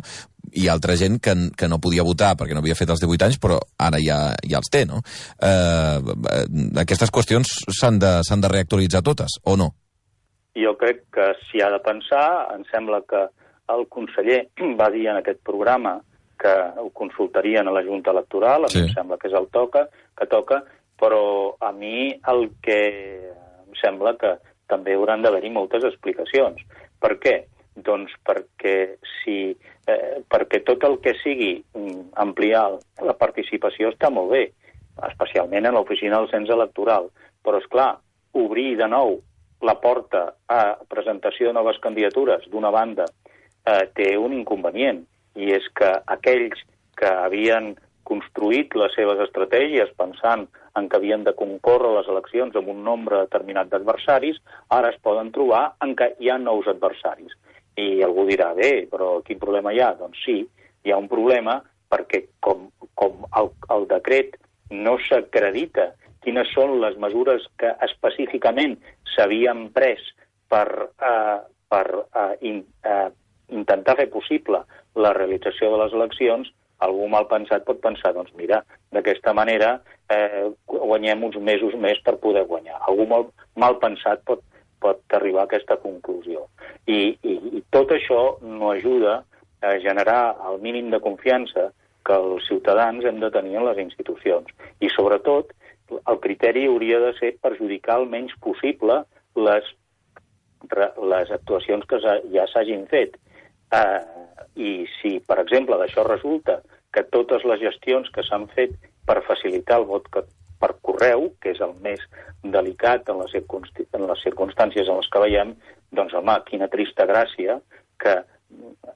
i 0.58 0.66
altra 0.70 0.96
gent 0.98 1.20
que, 1.22 1.34
que 1.54 1.68
no 1.70 1.78
podia 1.82 2.06
votar 2.06 2.32
perquè 2.38 2.56
no 2.56 2.62
havia 2.62 2.74
fet 2.78 2.90
els 2.90 3.02
18 3.04 3.28
anys, 3.28 3.38
però 3.42 3.60
ara 3.78 4.00
ja, 4.02 4.18
ja 4.42 4.58
els 4.58 4.72
té, 4.72 4.82
no? 4.88 4.98
Eh, 5.38 6.74
aquestes 6.82 7.14
qüestions 7.14 7.54
s'han 7.78 8.00
de, 8.02 8.16
de 8.18 8.50
reactualitzar 8.50 9.04
totes, 9.06 9.38
o 9.46 9.54
no? 9.60 9.70
Jo 10.58 10.74
crec 10.78 11.06
que 11.14 11.30
s'hi 11.46 11.62
ha 11.62 11.70
de 11.70 11.80
pensar, 11.86 12.26
em 12.54 12.66
sembla 12.70 13.00
que 13.10 13.24
el 13.72 13.86
conseller 13.88 14.48
va 14.80 14.90
dir 14.90 15.08
en 15.08 15.20
aquest 15.20 15.40
programa 15.46 15.98
que 16.40 16.54
ho 16.80 16.90
consultarien 16.90 17.68
a 17.68 17.72
la 17.72 17.84
Junta 17.84 18.10
Electoral, 18.10 18.66
a 18.66 18.72
sí. 18.72 18.82
em 18.82 18.90
sembla 18.92 19.18
que 19.20 19.30
és 19.30 19.36
el 19.38 19.46
toca, 19.54 19.86
que 20.18 20.26
toca, 20.28 20.60
però 21.00 21.54
a 21.62 21.70
mi 21.72 22.10
el 22.30 22.48
que 22.62 22.80
em 23.30 23.78
sembla 23.80 24.14
que 24.20 24.34
també 24.70 24.94
hauran 24.96 25.22
d'haver-hi 25.22 25.52
moltes 25.54 25.84
explicacions. 25.86 26.62
Per 27.00 27.14
què? 27.22 27.36
Doncs 27.74 28.12
perquè, 28.26 28.96
si, 29.22 29.54
eh, 29.90 30.20
perquè 30.30 30.62
tot 30.66 30.84
el 30.86 31.00
que 31.02 31.16
sigui 31.22 31.56
mm, 31.58 32.14
ampliar 32.22 32.66
la 33.02 33.16
participació 33.18 33.90
està 33.92 34.10
molt 34.14 34.30
bé, 34.34 34.44
especialment 35.10 35.66
en 35.66 35.74
l'oficina 35.74 36.20
del 36.20 36.30
cens 36.30 36.52
electoral. 36.54 37.10
Però, 37.44 37.58
és 37.60 37.66
clar, 37.70 37.94
obrir 38.38 38.74
de 38.78 38.88
nou 38.90 39.18
la 39.64 39.74
porta 39.80 40.26
a 40.50 40.60
presentació 40.90 41.48
de 41.48 41.56
noves 41.56 41.80
candidatures, 41.82 42.46
d'una 42.52 42.70
banda, 42.74 43.06
eh, 43.66 43.86
té 43.96 44.14
un 44.20 44.36
inconvenient, 44.36 45.02
i 45.34 45.50
és 45.56 45.66
que 45.78 45.90
aquells 46.16 46.60
que 46.98 47.10
havien 47.24 47.74
construït 48.04 48.74
les 48.76 48.92
seves 48.94 49.20
estratègies 49.24 49.92
pensant 49.98 50.44
en 50.78 50.88
que 50.88 50.98
havien 50.98 51.24
de 51.24 51.34
concórrer 51.38 51.94
les 51.96 52.08
eleccions 52.12 52.56
amb 52.58 52.68
un 52.70 52.82
nombre 52.84 53.22
determinat 53.24 53.70
d'adversaris, 53.72 54.40
ara 54.76 54.90
es 54.92 55.00
poden 55.02 55.32
trobar 55.32 55.64
en 55.84 55.94
què 55.98 56.12
hi 56.20 56.30
ha 56.30 56.38
nous 56.38 56.68
adversaris. 56.70 57.32
I 57.80 58.04
algú 58.06 58.26
dirà, 58.28 58.52
bé, 58.54 58.86
però 58.90 59.18
quin 59.26 59.40
problema 59.40 59.72
hi 59.72 59.80
ha? 59.82 59.94
Doncs 59.98 60.20
sí, 60.26 60.42
hi 60.84 60.92
ha 60.92 61.00
un 61.00 61.08
problema 61.10 61.58
perquè 61.90 62.24
com, 62.44 62.68
com 62.98 63.24
el, 63.38 63.50
el 63.74 63.88
decret 63.90 64.36
no 64.74 64.96
s'acredita 65.06 65.92
quines 66.24 66.50
són 66.56 66.78
les 66.82 66.96
mesures 67.00 67.44
que 67.60 67.70
específicament 67.86 68.78
s'havien 69.14 69.68
pres 69.74 70.02
per, 70.50 70.66
eh, 71.10 71.38
per 71.70 71.86
eh, 72.00 72.32
in, 72.48 72.62
eh, 72.84 73.10
intentar 73.48 73.96
fer 74.00 74.08
possible 74.12 74.62
la 74.94 75.12
realització 75.16 75.70
de 75.72 75.82
les 75.82 75.96
eleccions, 75.96 76.50
algú 76.84 77.06
mal 77.08 77.28
pensat 77.30 77.64
pot 77.66 77.80
pensar, 77.82 78.12
doncs 78.14 78.32
mira, 78.38 78.62
d'aquesta 78.92 79.34
manera 79.36 79.78
eh, 80.12 80.50
guanyem 80.68 81.24
uns 81.28 81.38
mesos 81.40 81.76
més 81.80 82.00
per 82.04 82.18
poder 82.22 82.44
guanyar. 82.50 82.80
Algú 82.88 83.06
mal, 83.10 83.28
mal 83.56 83.78
pensat 83.82 84.24
pot, 84.28 84.42
pot 84.82 85.16
arribar 85.16 85.44
a 85.44 85.48
aquesta 85.48 85.78
conclusió. 85.82 86.46
I, 86.86 87.16
i, 87.22 87.38
I 87.58 87.62
tot 87.74 87.94
això 87.94 88.36
no 88.42 88.72
ajuda 88.74 89.22
a 89.64 89.78
generar 89.80 90.36
el 90.50 90.60
mínim 90.60 90.90
de 90.92 91.00
confiança 91.00 91.70
que 92.04 92.16
els 92.20 92.44
ciutadans 92.48 93.04
hem 93.08 93.20
de 93.22 93.30
tenir 93.32 93.56
en 93.56 93.64
les 93.68 93.80
institucions. 93.80 94.50
I, 94.80 94.90
sobretot, 94.92 95.54
el 95.94 96.20
criteri 96.20 96.66
hauria 96.68 97.00
de 97.00 97.12
ser 97.18 97.34
perjudicar 97.44 97.98
el 98.02 98.10
menys 98.12 98.34
possible 98.44 99.02
les, 99.36 99.70
les 101.14 101.32
actuacions 101.38 101.84
que 101.88 102.00
ja 102.04 102.46
s'hagin 102.52 102.84
fet. 102.92 103.16
Eh, 103.72 104.00
I 104.54 104.72
si, 105.00 105.18
per 105.26 105.40
exemple, 105.42 105.78
d'això 105.80 106.04
resulta 106.06 106.60
que 106.94 107.02
totes 107.10 107.42
les 107.48 107.58
gestions 107.60 108.10
que 108.14 108.22
s'han 108.22 108.46
fet 108.54 108.76
per 109.06 109.24
facilitar 109.26 109.80
el 109.80 109.88
vot 109.88 110.06
per 110.12 110.70
correu, 110.80 111.26
que 111.42 111.50
és 111.50 111.60
el 111.64 111.74
més 111.82 112.02
delicat 112.44 113.08
en 113.10 113.18
les, 113.24 113.34
en 113.34 114.06
les 114.06 114.22
circumstàncies 114.22 114.88
en 114.88 115.00
les 115.00 115.10
que 115.10 115.24
veiem, 115.24 115.56
doncs, 115.90 116.14
home, 116.14 116.36
quina 116.46 116.70
trista 116.70 117.08
gràcia 117.10 117.58
que 118.00 118.14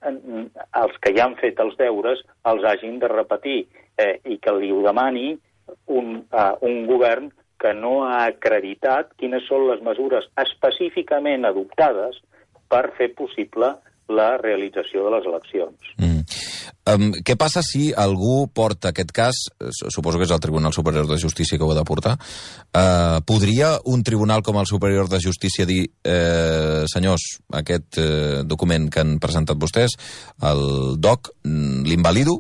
els 0.06 0.96
que 1.02 1.12
ja 1.16 1.26
han 1.26 1.34
fet 1.40 1.58
els 1.62 1.76
deures 1.78 2.22
els 2.50 2.64
hagin 2.64 2.98
de 3.02 3.10
repetir 3.10 3.58
eh, 3.98 4.18
i 4.30 4.38
que 4.38 4.54
li 4.54 4.70
ho 4.72 4.82
demani 4.84 5.32
un, 5.86 6.22
uh, 6.30 6.54
un 6.64 6.86
govern 6.86 7.30
que 7.58 7.72
no 7.74 8.04
ha 8.06 8.24
acreditat 8.28 9.10
quines 9.18 9.46
són 9.50 9.66
les 9.68 9.82
mesures 9.84 10.28
específicament 10.38 11.48
adoptades 11.48 12.20
per 12.70 12.84
fer 12.98 13.10
possible 13.18 13.74
la 14.08 14.36
realització 14.40 15.04
de 15.04 15.12
les 15.16 15.26
eleccions. 15.28 15.90
Mm. 16.00 16.22
Um, 16.88 17.10
què 17.24 17.36
passa 17.36 17.60
si 17.64 17.90
algú 17.92 18.46
porta 18.54 18.92
aquest 18.92 19.12
cas, 19.12 19.40
suposo 19.92 20.16
que 20.16 20.24
és 20.24 20.32
el 20.32 20.40
Tribunal 20.40 20.72
Superior 20.72 21.08
de 21.08 21.18
Justícia 21.20 21.58
que 21.58 21.66
ho 21.66 21.70
ha 21.74 21.76
de 21.76 21.84
portar, 21.84 22.14
uh, 22.16 23.20
podria 23.28 23.74
un 23.84 24.02
tribunal 24.02 24.42
com 24.42 24.56
el 24.60 24.68
Superior 24.70 25.10
de 25.12 25.20
Justícia 25.20 25.66
dir 25.68 25.82
eh, 26.04 26.84
senyors, 26.88 27.24
aquest 27.52 27.98
eh, 28.00 28.42
document 28.48 28.88
que 28.92 29.02
han 29.02 29.16
presentat 29.20 29.58
vostès, 29.60 29.96
el 30.48 30.96
DOC, 31.02 31.32
mm, 31.44 31.84
l'invalido 31.88 32.38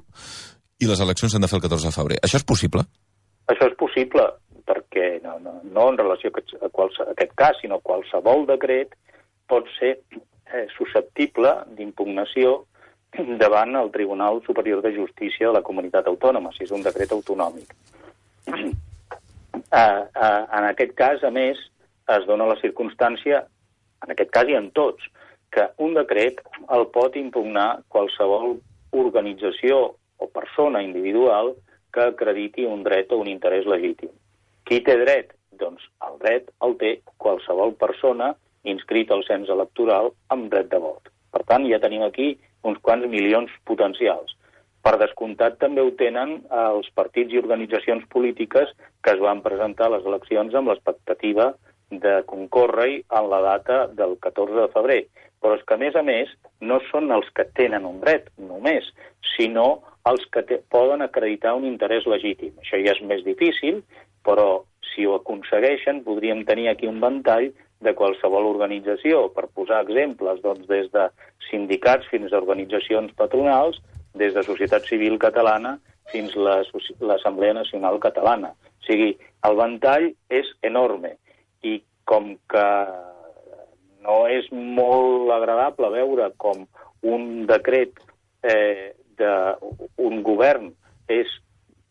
i 0.80 0.88
les 0.88 1.00
eleccions 1.04 1.34
s'han 1.34 1.44
de 1.44 1.50
fer 1.50 1.58
el 1.58 1.64
14 1.66 1.90
de 1.90 1.94
febrer. 1.94 2.18
Això 2.24 2.40
és 2.40 2.46
possible? 2.46 2.84
Això 3.50 3.68
és 3.68 3.76
possible, 3.80 4.24
perquè 4.68 5.18
no, 5.24 5.38
no, 5.44 5.58
no 5.64 5.88
en 5.92 6.00
relació 6.00 6.30
a 6.30 6.34
aquest, 6.36 6.56
a, 6.60 6.70
quals, 6.72 6.98
a 7.02 7.10
aquest 7.14 7.34
cas, 7.38 7.58
sinó 7.62 7.80
qualsevol 7.84 8.46
decret 8.48 8.94
pot 9.48 9.68
ser 9.78 9.96
eh, 10.52 10.66
susceptible 10.76 11.54
d'impugnació 11.76 12.64
davant 13.42 13.76
el 13.76 13.90
Tribunal 13.90 14.42
Superior 14.46 14.82
de 14.82 14.94
Justícia 14.94 15.48
de 15.48 15.54
la 15.54 15.62
Comunitat 15.62 16.06
Autònoma, 16.06 16.52
si 16.56 16.64
és 16.66 16.74
un 16.74 16.84
decret 16.84 17.12
autonòmic. 17.12 17.74
Uh, 18.48 18.72
uh, 19.68 20.44
en 20.56 20.64
aquest 20.70 20.94
cas, 20.96 21.24
a 21.24 21.30
més, 21.30 21.58
es 22.08 22.26
dona 22.28 22.46
la 22.48 22.56
circumstància, 22.60 23.42
en 24.04 24.12
aquest 24.14 24.30
cas 24.32 24.48
i 24.48 24.56
en 24.56 24.70
tots, 24.76 25.04
que 25.52 25.64
un 25.84 25.94
decret 25.96 26.40
el 26.76 26.86
pot 26.92 27.16
impugnar 27.16 27.82
qualsevol 27.92 28.58
organització 28.96 29.80
o 30.18 30.28
persona 30.32 30.82
individual 30.84 31.54
que 31.92 32.04
acrediti 32.12 32.66
un 32.68 32.82
dret 32.84 33.12
o 33.12 33.20
un 33.22 33.28
interès 33.32 33.68
legítim. 33.68 34.12
Qui 34.68 34.80
té 34.84 34.98
dret? 35.00 35.32
Doncs 35.60 35.84
el 36.06 36.18
dret 36.20 36.50
el 36.64 36.76
té 36.80 36.98
qualsevol 37.16 37.72
persona 37.80 38.34
inscrit 38.72 39.10
al 39.12 39.24
cens 39.28 39.50
electoral 39.52 40.12
amb 40.34 40.50
dret 40.52 40.70
de 40.72 40.80
vot. 40.82 41.08
Per 41.32 41.44
tant, 41.48 41.66
ja 41.68 41.80
tenim 41.82 42.04
aquí 42.06 42.34
uns 42.66 42.80
quants 42.82 43.06
milions 43.10 43.52
potencials. 43.68 44.34
Per 44.82 44.94
descomptat 45.00 45.58
també 45.60 45.82
ho 45.82 45.90
tenen 45.98 46.38
els 46.54 46.88
partits 46.96 47.34
i 47.34 47.40
organitzacions 47.40 48.06
polítiques 48.12 48.70
que 49.04 49.14
es 49.14 49.20
van 49.20 49.42
presentar 49.44 49.88
a 49.88 49.96
les 49.96 50.06
eleccions 50.06 50.54
amb 50.54 50.70
l'expectativa 50.70 51.52
de 51.90 52.22
concórrer 52.30 53.02
en 53.02 53.30
la 53.30 53.40
data 53.44 53.86
del 53.98 54.16
14 54.20 54.60
de 54.62 54.68
febrer. 54.74 55.02
Però 55.42 55.54
és 55.54 55.62
que, 55.66 55.76
a 55.76 55.82
més 55.82 55.96
a 55.96 56.02
més, 56.02 56.30
no 56.60 56.80
són 56.88 57.12
els 57.14 57.28
que 57.34 57.46
tenen 57.58 57.86
un 57.86 58.00
dret, 58.02 58.26
només, 58.38 58.88
sinó 59.36 59.82
els 60.08 60.24
que 60.32 60.42
te, 60.42 60.58
poden 60.72 61.04
acreditar 61.04 61.54
un 61.54 61.66
interès 61.68 62.06
legítim. 62.10 62.56
Això 62.62 62.80
ja 62.82 62.96
és 62.96 63.02
més 63.06 63.22
difícil, 63.26 63.82
però 64.26 64.64
si 64.90 65.06
ho 65.06 65.14
aconsegueixen 65.18 66.02
podríem 66.06 66.44
tenir 66.48 66.68
aquí 66.70 66.88
un 66.90 67.00
ventall 67.00 67.52
de 67.84 67.94
qualsevol 67.94 68.48
organització. 68.48 69.28
Per 69.34 69.46
posar 69.54 69.82
exemples, 69.84 70.40
doncs, 70.42 70.66
des 70.70 70.90
de 70.94 71.08
sindicats 71.48 72.08
fins 72.10 72.32
a 72.32 72.40
organitzacions 72.40 73.14
patronals, 73.18 73.78
des 74.18 74.34
de 74.34 74.42
societat 74.46 74.86
civil 74.88 75.18
catalana 75.22 75.78
fins 76.12 76.34
a 76.36 76.62
l'Assemblea 77.04 77.54
Nacional 77.54 78.00
Catalana. 78.02 78.54
O 78.80 78.86
sigui, 78.88 79.12
el 79.46 79.58
ventall 79.58 80.10
és 80.32 80.48
enorme 80.64 81.14
i 81.62 81.78
com 82.08 82.32
que 82.50 82.68
no 84.06 84.22
és 84.32 84.48
molt 84.52 85.30
agradable 85.34 85.90
veure 85.92 86.30
com 86.40 86.64
un 87.04 87.44
decret 87.46 88.00
eh, 88.42 88.94
d'un 89.18 90.22
govern 90.24 90.72
és, 91.12 91.28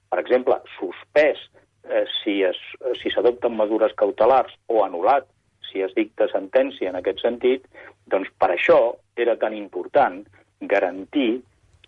per 0.09 0.19
exemple, 0.23 0.57
suspès 0.77 1.39
eh, 1.85 2.05
si 2.23 3.13
s'adopten 3.13 3.53
si 3.53 3.61
mesures 3.61 3.95
cautelars 3.99 4.55
o 4.67 4.81
anul·lat 4.85 5.27
si 5.69 5.83
es 5.85 5.93
dicta 5.95 6.29
sentència 6.31 6.91
en 6.91 6.99
aquest 6.99 7.21
sentit, 7.23 7.65
doncs 8.11 8.31
per 8.39 8.51
això 8.53 8.79
era 9.17 9.37
tan 9.39 9.55
important 9.57 10.23
garantir 10.61 11.41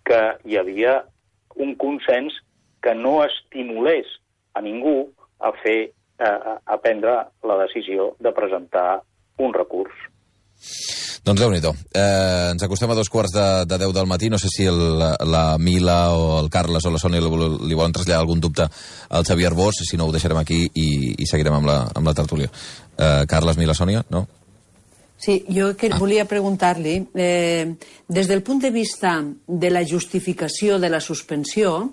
que 0.04 0.20
hi 0.44 0.58
havia 0.60 1.00
un 1.56 1.74
consens 1.80 2.36
que 2.80 2.94
no 2.94 3.20
estimulés 3.24 4.08
a 4.54 4.62
ningú 4.64 5.10
a 5.40 5.52
fer 5.62 5.92
a, 6.20 6.58
a 6.64 6.80
prendre 6.80 7.16
la 7.46 7.58
decisió 7.64 8.14
de 8.20 8.32
presentar 8.36 9.02
un 9.40 9.54
recurs. 9.56 9.94
Doncs 11.20 11.40
déu 11.40 11.50
nhi 11.52 11.60
eh, 11.60 12.50
Ens 12.50 12.62
acostem 12.64 12.90
a 12.90 12.96
dos 12.96 13.10
quarts 13.12 13.32
de, 13.34 13.46
de 13.68 13.78
10 13.78 13.92
del 13.92 14.08
matí. 14.08 14.30
No 14.30 14.38
sé 14.38 14.48
si 14.48 14.64
el, 14.64 14.98
la 14.98 15.58
Mila 15.58 16.14
o 16.16 16.40
el 16.40 16.48
Carles 16.48 16.86
o 16.86 16.90
la 16.90 17.00
Sònia 17.02 17.20
li, 17.20 17.28
li 17.68 17.76
volen 17.76 17.92
traslladar 17.92 18.22
algun 18.24 18.40
dubte 18.40 18.66
al 19.08 19.26
Xavier 19.28 19.52
Bosch. 19.54 19.84
Si 19.84 20.00
no, 20.00 20.08
ho 20.08 20.14
deixarem 20.16 20.40
aquí 20.40 20.64
i, 20.64 20.88
i 21.20 21.28
seguirem 21.28 21.58
amb 21.58 21.68
la, 21.68 21.78
amb 21.92 22.08
la 22.08 22.16
tertúlia. 22.16 22.48
Eh, 22.96 23.26
Carles, 23.28 23.60
Mila, 23.60 23.76
Sònia, 23.76 24.04
no? 24.08 24.26
Sí, 25.20 25.42
jo 25.52 25.74
que 25.76 25.90
ah. 25.92 25.98
volia 26.00 26.24
preguntar-li, 26.24 26.96
eh, 27.12 27.68
des 28.08 28.28
del 28.28 28.40
punt 28.40 28.62
de 28.64 28.72
vista 28.72 29.18
de 29.20 29.70
la 29.70 29.84
justificació 29.84 30.80
de 30.80 30.88
la 30.88 31.02
suspensió, 31.04 31.90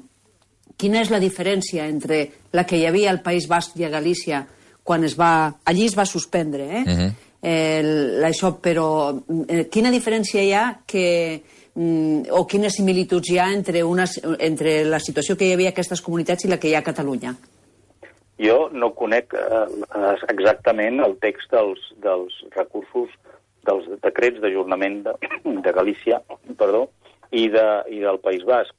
quina 0.80 1.04
és 1.04 1.12
la 1.12 1.20
diferència 1.20 1.90
entre 1.92 2.24
la 2.56 2.64
que 2.64 2.80
hi 2.80 2.88
havia 2.88 3.12
al 3.12 3.20
País 3.26 3.50
Basc 3.52 3.76
i 3.76 3.84
a 3.84 3.92
Galícia 3.92 4.46
quan 4.88 5.04
es 5.04 5.18
va... 5.20 5.58
Allí 5.68 5.84
es 5.84 5.98
va 6.00 6.08
suspendre, 6.08 6.72
eh? 6.72 6.84
Uh 6.88 6.92
mhm. 6.94 7.00
-huh 7.04 7.27
eh, 7.42 8.22
això, 8.26 8.54
però 8.62 8.88
eh, 9.48 9.68
quina 9.72 9.92
diferència 9.94 10.44
hi 10.44 10.54
ha 10.54 10.66
que, 10.86 11.42
mm, 11.76 12.32
o 12.32 12.46
quines 12.48 12.80
similituds 12.80 13.32
hi 13.32 13.38
ha 13.40 13.52
entre, 13.54 13.84
unes, 13.84 14.18
entre 14.40 14.84
la 14.86 15.00
situació 15.00 15.38
que 15.38 15.48
hi 15.48 15.54
havia 15.54 15.72
a 15.72 15.76
aquestes 15.76 16.02
comunitats 16.02 16.46
i 16.46 16.52
la 16.52 16.60
que 16.60 16.70
hi 16.72 16.76
ha 16.76 16.82
a 16.84 16.90
Catalunya? 16.90 17.36
Jo 18.38 18.68
no 18.74 18.92
conec 18.94 19.34
eh, 19.34 20.16
exactament 20.30 21.02
el 21.02 21.18
text 21.24 21.54
dels, 21.54 21.82
dels 22.04 22.36
recursos, 22.56 23.10
dels 23.66 23.88
decrets 24.04 24.40
d'ajornament 24.42 25.02
de, 25.08 25.16
de 25.66 25.74
Galícia 25.74 26.22
perdó, 26.58 26.88
i, 27.32 27.48
de, 27.52 27.68
i 27.92 28.00
del 28.04 28.20
País 28.24 28.46
Basc, 28.48 28.74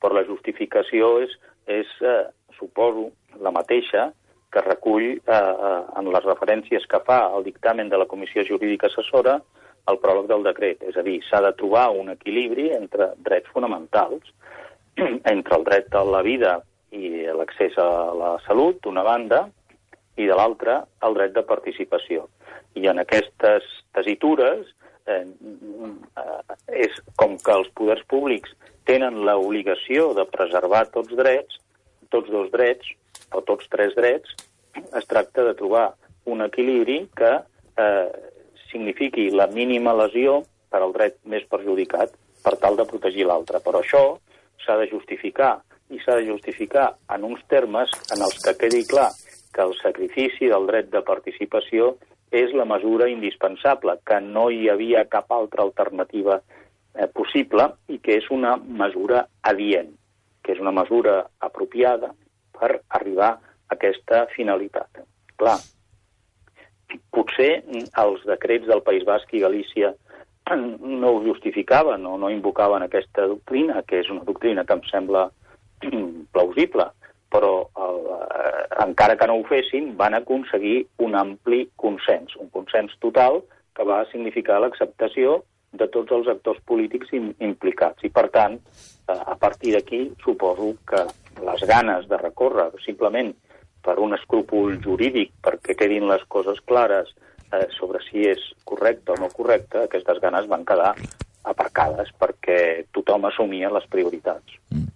però 0.00 0.16
la 0.16 0.26
justificació 0.28 1.18
és, 1.24 1.32
és 1.70 1.90
eh, 2.02 2.24
suposo, 2.58 3.10
la 3.40 3.52
mateixa 3.54 4.10
que 4.52 4.62
recull 4.66 5.06
eh, 5.12 5.20
eh, 5.26 5.80
en 6.00 6.10
les 6.12 6.26
referències 6.26 6.86
que 6.90 7.00
fa 7.06 7.22
al 7.30 7.46
dictamen 7.46 7.88
de 7.88 7.98
la 8.00 8.08
Comissió 8.10 8.44
Jurídica 8.46 8.90
Assessora 8.90 9.38
el 9.90 9.98
pròleg 10.02 10.26
del 10.30 10.44
decret. 10.46 10.82
És 10.86 10.98
a 10.98 11.04
dir, 11.06 11.20
s'ha 11.26 11.40
de 11.44 11.52
trobar 11.58 11.88
un 11.96 12.10
equilibri 12.12 12.70
entre 12.76 13.12
drets 13.24 13.50
fonamentals, 13.54 14.34
entre 15.34 15.56
el 15.56 15.64
dret 15.68 15.94
a 15.94 16.04
la 16.04 16.22
vida 16.26 16.58
i 16.90 17.24
l'accés 17.38 17.78
a 17.78 17.88
la 18.18 18.34
salut, 18.46 18.80
d'una 18.82 19.06
banda, 19.06 19.44
i 20.18 20.26
de 20.26 20.36
l'altra, 20.36 20.82
el 21.06 21.16
dret 21.16 21.34
de 21.36 21.46
participació. 21.46 22.26
I 22.76 22.90
en 22.90 23.00
aquestes 23.02 23.66
tesitures 23.96 24.66
eh, 25.06 25.24
és 26.68 26.98
com 27.18 27.38
que 27.38 27.54
els 27.54 27.70
poders 27.78 28.02
públics 28.10 28.52
tenen 28.90 29.22
l'obligació 29.26 30.10
de 30.18 30.26
preservar 30.30 30.86
tots 30.94 31.14
drets, 31.16 31.60
tots 32.10 32.30
dos 32.30 32.50
drets, 32.52 32.90
o 33.34 33.42
tots 33.46 33.68
tres 33.72 33.94
drets, 33.96 34.34
es 34.74 35.06
tracta 35.10 35.44
de 35.44 35.54
trobar 35.58 35.90
un 36.30 36.42
equilibri 36.44 37.02
que 37.16 37.32
eh, 37.36 38.10
signifiqui 38.70 39.30
la 39.30 39.48
mínima 39.50 39.94
lesió 39.96 40.40
per 40.70 40.82
al 40.82 40.94
dret 40.94 41.18
més 41.24 41.46
perjudicat 41.50 42.14
per 42.44 42.56
tal 42.62 42.78
de 42.78 42.86
protegir 42.86 43.26
l'altre. 43.26 43.60
Però 43.64 43.82
això 43.82 44.04
s'ha 44.64 44.76
de 44.80 44.86
justificar, 44.90 45.58
i 45.90 45.98
s'ha 45.98 46.20
de 46.20 46.28
justificar 46.28 46.92
en 47.10 47.26
uns 47.26 47.42
termes 47.50 47.90
en 48.14 48.22
els 48.22 48.38
que 48.44 48.54
quedi 48.58 48.84
clar 48.86 49.10
que 49.54 49.62
el 49.66 49.74
sacrifici 49.80 50.46
del 50.50 50.68
dret 50.70 50.90
de 50.92 51.02
participació 51.02 51.96
és 52.30 52.52
la 52.54 52.64
mesura 52.64 53.08
indispensable, 53.10 53.96
que 54.06 54.20
no 54.22 54.48
hi 54.54 54.68
havia 54.70 55.08
cap 55.10 55.32
altra 55.34 55.64
alternativa 55.66 56.38
eh, 56.38 57.08
possible 57.10 57.66
i 57.90 57.98
que 57.98 58.20
és 58.20 58.28
una 58.30 58.54
mesura 58.56 59.24
adient, 59.42 59.90
que 60.44 60.54
és 60.54 60.62
una 60.62 60.74
mesura 60.74 61.24
apropiada 61.42 62.12
per 62.60 62.76
arribar 63.00 63.32
a 63.32 63.74
aquesta 63.76 64.26
finalitat. 64.34 65.02
Clar, 65.40 65.56
potser 67.14 67.50
els 68.02 68.24
decrets 68.28 68.68
del 68.68 68.82
País 68.86 69.06
Basc 69.08 69.32
i 69.34 69.42
Galícia 69.44 69.94
no 70.56 71.12
ho 71.14 71.20
justificaven 71.22 72.06
o 72.06 72.16
no 72.18 72.30
invocaven 72.30 72.82
aquesta 72.82 73.26
doctrina, 73.30 73.84
que 73.86 74.00
és 74.02 74.08
una 74.10 74.24
doctrina 74.26 74.64
que 74.66 74.74
em 74.74 74.82
sembla 74.90 75.28
plausible, 76.34 76.88
però 77.30 77.52
eh, 77.70 78.64
encara 78.82 79.16
que 79.16 79.28
no 79.30 79.38
ho 79.38 79.44
fessin, 79.46 79.92
van 79.96 80.16
aconseguir 80.18 80.82
un 81.06 81.14
ampli 81.14 81.62
consens, 81.78 82.34
un 82.42 82.50
consens 82.50 82.96
total 82.98 83.44
que 83.76 83.86
va 83.86 84.02
significar 84.10 84.58
l'acceptació 84.60 85.44
de 85.70 85.86
tots 85.94 86.10
els 86.10 86.26
actors 86.28 86.58
polítics 86.66 87.12
implicats. 87.14 88.02
I, 88.02 88.10
per 88.10 88.26
tant, 88.34 88.58
eh, 88.58 89.14
a 89.14 89.36
partir 89.38 89.76
d'aquí, 89.76 90.08
suposo 90.24 90.74
que 90.90 91.06
les 91.46 91.64
ganes 91.68 92.06
de 92.08 92.18
recórrer, 92.20 92.70
simplement 92.84 93.32
per 93.84 93.98
un 93.98 94.14
escrúpol 94.16 94.76
jurídic, 94.84 95.32
perquè 95.42 95.76
quedin 95.78 96.08
les 96.10 96.22
coses 96.28 96.60
clares 96.68 97.12
eh, 97.52 97.66
sobre 97.78 98.02
si 98.04 98.26
és 98.28 98.42
correcte 98.64 99.14
o 99.14 99.18
no 99.20 99.30
correcte, 99.32 99.86
aquestes 99.86 100.20
ganes 100.22 100.48
van 100.50 100.66
quedar 100.68 100.92
aparcades 101.50 102.10
perquè 102.20 102.86
tothom 102.92 103.24
assumia 103.30 103.72
les 103.72 103.86
prioritats. 103.88 104.58
Mm. 104.70 104.88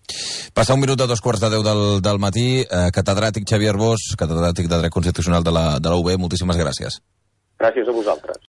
Passa 0.54 0.76
un 0.76 0.84
minut 0.84 1.00
a 1.00 1.08
dos 1.10 1.22
quarts 1.24 1.40
de 1.42 1.50
deu 1.50 1.64
del, 1.66 1.82
del 2.04 2.20
matí. 2.22 2.62
Eh, 2.62 2.90
catedràtic 2.94 3.48
Xavier 3.48 3.74
Bosch, 3.80 4.14
catedràtic 4.20 4.68
de 4.70 4.78
Dret 4.78 4.92
Constitucional 4.94 5.42
de 5.42 5.50
la, 5.50 5.64
de 5.82 5.90
la 5.90 5.98
UB, 5.98 6.12
moltíssimes 6.20 6.60
gràcies. 6.60 7.00
Gràcies 7.58 7.88
a 7.88 7.94
vosaltres. 7.96 8.38